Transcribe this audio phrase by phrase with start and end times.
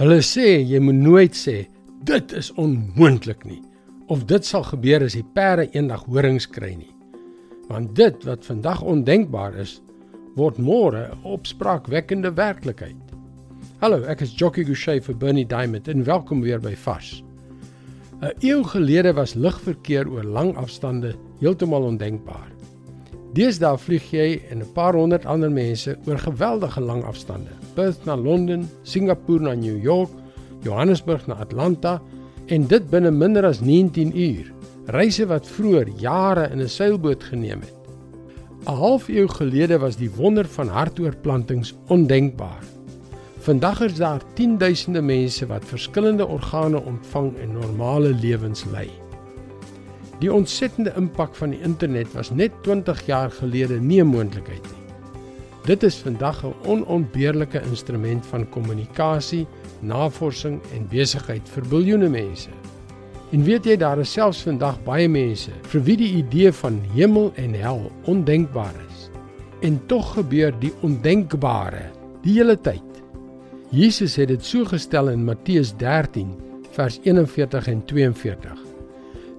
[0.00, 1.66] Hulle sê jy moet nooit sê
[2.08, 3.58] dit is onmoontlik nie
[4.08, 6.94] of dit sal gebeur as die perde eendag horings kry nie.
[7.68, 9.74] Want dit wat vandag ondenkbaar is,
[10.40, 13.12] word môre 'n opspraakwekkende werklikheid.
[13.82, 17.22] Hallo, ek is Jockey Gouchee vir Bernie Diamond en welkom weer by Vars.
[18.22, 22.48] 'n Eeu gelede was lugverkeer oor lang afstande heeltemal ondenkbaar.
[23.30, 27.50] Deesdae vlieg jy en 'n paar honderd ander mense oor geweldige lang afstande.
[27.74, 30.10] Perth na Londen, Singapore na New York,
[30.62, 32.00] Johannesburg na Atlanta
[32.46, 34.52] en dit binne minder as 19 uur.
[34.86, 37.74] Reise wat vroeër jare in 'n seilboot geneem het.
[38.66, 42.64] 'n Halfuur gelede was die wonder van hartoortplantings ondenkbaar.
[43.38, 48.90] Vandag is daar 10000de mense wat verskillende organe ontvang en normale lewens lei.
[50.20, 54.80] Die ontsettende impak van die internet was net 20 jaar gelede nie 'n moontlikheid nie.
[55.64, 59.46] Dit is vandag 'n onontbeerlike instrument van kommunikasie,
[59.80, 62.50] navorsing en besigheid vir biljoene mense.
[63.32, 67.32] En weet jy daar is selfs vandag baie mense vir wie die idee van hemel
[67.34, 69.10] en hel ondenkbaar is.
[69.60, 71.90] En tog gebeur die ondenkbare
[72.22, 73.02] die hele tyd.
[73.70, 76.34] Jesus het dit so gestel in Matteus 13
[76.70, 78.69] vers 41 en 42.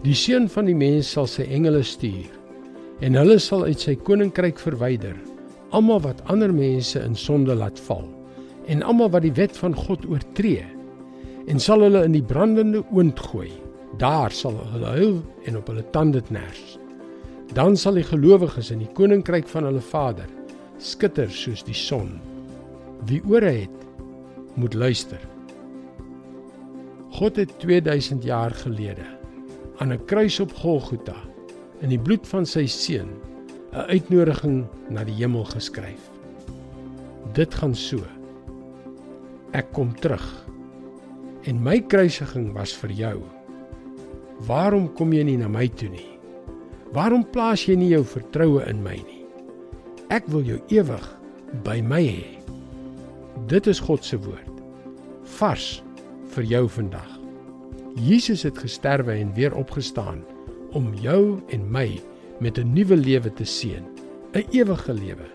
[0.00, 2.30] Die seun van die mens sal sy engele stuur
[3.04, 5.16] en hulle sal uit sy koninkryk verwyder
[5.76, 8.06] almal wat ander mense in sonde laat val
[8.72, 10.64] en almal wat die wet van God oortree
[11.52, 13.50] en sal hulle in die brandende oond gooi.
[14.00, 15.16] Daar sal hulle huil
[15.50, 16.78] en op hulle tande kners
[17.52, 20.28] dan sal die gelowiges in die koninkryk van hulle Vader
[20.80, 22.14] skitter soos die son.
[23.04, 25.20] Wie ore het moet luister.
[27.18, 29.19] God het 2000 jaar gelede
[29.80, 31.16] aan 'n kruis op Golgotha
[31.80, 33.08] in die bloed van sy seun
[33.72, 36.10] 'n uitnodiging na die hemel geskryf.
[37.32, 38.04] Dit gaan so.
[39.52, 40.46] Ek kom terug.
[41.42, 43.22] En my kruisiging was vir jou.
[44.46, 46.18] Waarom kom jy nie na my toe nie?
[46.92, 49.24] Waarom plaas jy nie jou vertroue in my nie?
[50.10, 51.18] Ek wil jou ewig
[51.64, 52.38] by my hê.
[53.46, 54.60] Dit is God se woord.
[55.22, 55.82] Vars
[56.34, 57.19] vir jou vandag.
[57.94, 60.22] Jesus het gesterwe en weer opgestaan
[60.70, 62.00] om jou en my
[62.38, 63.84] met 'n nuwe lewe te seën,
[64.32, 65.26] 'n ewige lewe.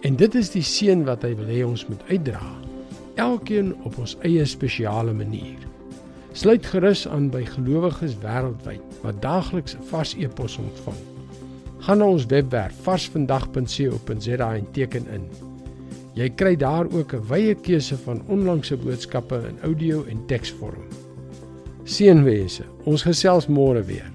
[0.00, 2.58] En dit is die seën wat hy wil hê ons moet uitdra,
[3.14, 5.58] elkeen op ons eie spesiale manier.
[6.32, 11.02] Sluit gerus aan by gelowiges wêreldwyd wat daagliks 'n vars e-pos ontvang.
[11.78, 15.28] Gaan na ons webwerf varsvandag.co.za en teken in.
[16.14, 21.03] Jy kry daar ook 'n wye keuse van onlangse boodskappe in audio en teksvorm.
[21.84, 22.64] Seënwense.
[22.88, 24.13] Ons gesels môre weer.